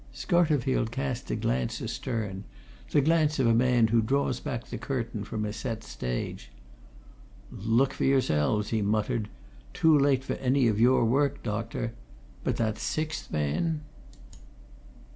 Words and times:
Scarterfield 0.15 0.89
cast 0.89 1.29
a 1.29 1.35
glance 1.35 1.79
astern 1.79 2.43
the 2.89 3.01
glance 3.01 3.37
of 3.37 3.45
a 3.45 3.53
man 3.53 3.89
who 3.89 4.01
draws 4.01 4.39
back 4.39 4.65
the 4.65 4.79
curtain 4.79 5.23
from 5.23 5.45
a 5.45 5.53
set 5.53 5.83
stage. 5.83 6.49
"Look 7.51 7.93
for 7.93 8.05
yourselves!" 8.05 8.69
he 8.69 8.81
muttered. 8.81 9.29
"Too 9.75 9.95
late 9.95 10.23
for 10.23 10.33
any 10.37 10.67
of 10.67 10.79
your 10.81 11.05
work, 11.05 11.43
doctor. 11.43 11.93
But 12.43 12.55
that 12.57 12.79
sixth 12.79 13.31
man?" 13.31 13.81